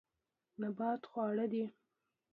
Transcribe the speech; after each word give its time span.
نبات 0.61 1.01
خواړه 1.11 1.45
دي. 1.51 1.63